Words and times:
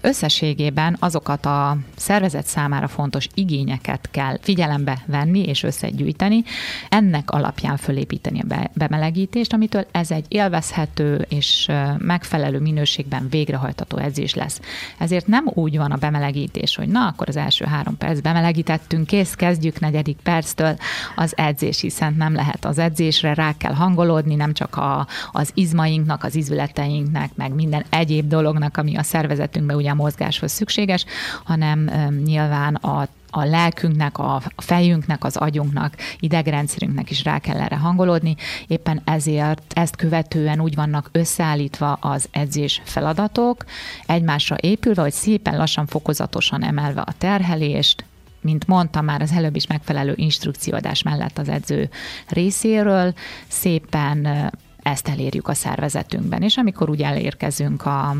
összességében 0.00 0.96
azokat 0.98 1.46
a 1.46 1.76
szervezet 1.96 2.46
számára 2.46 2.88
fontos 2.88 3.28
igényeket 3.34 4.08
kell 4.10 4.38
figyelembe 4.40 5.02
venni 5.06 5.42
és 5.42 5.62
összegyűjteni, 5.62 6.42
ennek 6.88 7.30
alapján 7.30 7.76
fölépíteni 7.76 8.40
a 8.40 8.70
bemelegítést, 8.72 9.52
amitől 9.52 9.86
ez 9.90 10.10
egy 10.10 10.24
élvezhető 10.28 11.26
és 11.28 11.70
megfelelő 11.98 12.58
minőségben 12.58 13.28
végrehajtató 13.30 13.96
edzés 13.96 14.34
lesz. 14.34 14.60
Ezért 14.98 15.26
nem 15.26 15.50
úgy 15.54 15.76
van 15.76 15.90
a 15.90 15.96
bemelegítés, 15.96 16.76
hogy 16.76 16.88
na, 16.88 17.06
akkor 17.06 17.28
az 17.28 17.36
első 17.36 17.64
három 17.64 17.96
perc 17.96 18.20
bemelegítettünk, 18.20 19.06
kész, 19.06 19.34
kezdjük 19.34 19.80
negyedik 19.80 20.16
perctől 20.22 20.76
az 21.16 21.36
edzés, 21.36 21.80
hiszen 21.80 22.14
nem 22.18 22.34
lehet 22.34 22.64
az 22.64 22.78
edzésre, 22.78 23.34
rá 23.34 23.56
kell 23.56 23.74
hangolódni, 23.74 24.34
nem 24.34 24.52
csak 24.52 24.76
a, 24.76 25.06
az 25.32 25.50
izmainknak, 25.54 26.24
az 26.24 26.34
izületeinknek, 26.34 27.30
meg 27.34 27.54
minden 27.54 27.84
egyéb 27.90 28.28
dolognak, 28.28 28.76
ami 28.76 28.96
a 28.96 29.02
szervezetünkben 29.02 29.76
ugye 29.76 29.89
a 29.90 29.94
mozgáshoz 29.94 30.52
szükséges, 30.52 31.04
hanem 31.44 31.90
nyilván 32.24 32.74
a 32.74 33.08
a 33.30 33.44
lelkünknek, 33.44 34.18
a 34.18 34.42
fejünknek, 34.56 35.24
az 35.24 35.36
agyunknak, 35.36 35.96
idegrendszerünknek 36.18 37.10
is 37.10 37.24
rá 37.24 37.38
kell 37.38 37.60
erre 37.60 37.76
hangolódni. 37.76 38.36
Éppen 38.66 39.00
ezért 39.04 39.72
ezt 39.74 39.96
követően 39.96 40.60
úgy 40.60 40.74
vannak 40.74 41.08
összeállítva 41.12 41.92
az 41.92 42.28
edzés 42.30 42.80
feladatok, 42.84 43.64
egymásra 44.06 44.56
épülve, 44.60 45.02
hogy 45.02 45.12
szépen 45.12 45.56
lassan, 45.56 45.86
fokozatosan 45.86 46.64
emelve 46.64 47.00
a 47.00 47.14
terhelést, 47.18 48.04
mint 48.40 48.66
mondtam 48.66 49.04
már 49.04 49.22
az 49.22 49.32
előbb 49.32 49.56
is 49.56 49.66
megfelelő 49.66 50.12
instrukcióadás 50.16 51.02
mellett 51.02 51.38
az 51.38 51.48
edző 51.48 51.90
részéről, 52.28 53.14
szépen 53.48 54.50
ezt 54.82 55.08
elérjük 55.08 55.48
a 55.48 55.54
szervezetünkben. 55.54 56.42
És 56.42 56.56
amikor 56.56 56.90
úgy 56.90 57.02
elérkezünk 57.02 57.86
a 57.86 58.16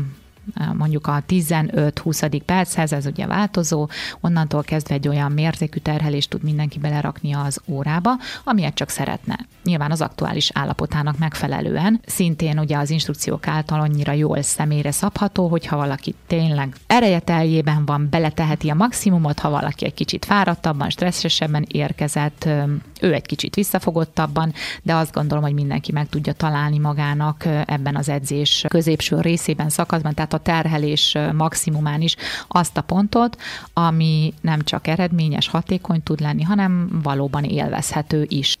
mondjuk 0.73 1.07
a 1.07 1.23
15-20. 1.27 2.41
perchez, 2.45 2.93
ez 2.93 3.05
ugye 3.05 3.27
változó, 3.27 3.89
onnantól 4.19 4.63
kezdve 4.63 4.95
egy 4.95 5.07
olyan 5.07 5.31
mértékű 5.31 5.79
terhelést 5.79 6.29
tud 6.29 6.43
mindenki 6.43 6.79
belerakni 6.79 7.33
az 7.33 7.61
órába, 7.67 8.11
amilyet 8.43 8.73
csak 8.73 8.89
szeretne. 8.89 9.39
Nyilván 9.63 9.91
az 9.91 10.01
aktuális 10.01 10.49
állapotának 10.53 11.17
megfelelően, 11.17 11.99
szintén 12.05 12.59
ugye 12.59 12.77
az 12.77 12.89
instrukciók 12.89 13.47
által 13.47 13.79
annyira 13.79 14.11
jól 14.11 14.41
személyre 14.41 14.91
szabható, 14.91 15.47
hogyha 15.47 15.75
valaki 15.75 16.15
tényleg 16.27 16.75
erejeteljében 16.87 17.85
van, 17.85 18.07
beleteheti 18.09 18.69
a 18.69 18.75
maximumot, 18.75 19.39
ha 19.39 19.49
valaki 19.49 19.85
egy 19.85 19.93
kicsit 19.93 20.25
fáradtabban, 20.25 20.89
stresszesebben 20.89 21.65
érkezett, 21.71 22.49
ő 23.01 23.13
egy 23.13 23.25
kicsit 23.25 23.55
visszafogottabban, 23.55 24.53
de 24.83 24.95
azt 24.95 25.13
gondolom, 25.13 25.43
hogy 25.43 25.53
mindenki 25.53 25.91
meg 25.91 26.09
tudja 26.09 26.33
találni 26.33 26.77
magának 26.77 27.45
ebben 27.65 27.95
az 27.95 28.09
edzés 28.09 28.65
középső 28.67 29.21
részében, 29.21 29.69
szakaszban, 29.69 30.13
tehát 30.13 30.33
a 30.33 30.37
terhelés 30.37 31.17
maximumán 31.33 32.01
is 32.01 32.15
azt 32.47 32.77
a 32.77 32.81
pontot, 32.81 33.37
ami 33.73 34.33
nem 34.41 34.61
csak 34.61 34.87
eredményes, 34.87 35.47
hatékony 35.47 36.03
tud 36.03 36.19
lenni, 36.19 36.43
hanem 36.43 36.99
valóban 37.03 37.43
élvezhető 37.43 38.25
is. 38.27 38.55